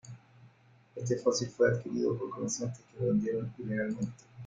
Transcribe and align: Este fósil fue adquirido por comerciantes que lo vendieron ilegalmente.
Este 0.95 1.15
fósil 1.17 1.49
fue 1.49 1.69
adquirido 1.69 2.17
por 2.17 2.31
comerciantes 2.31 2.79
que 2.91 3.01
lo 3.03 3.09
vendieron 3.09 3.53
ilegalmente. 3.59 4.11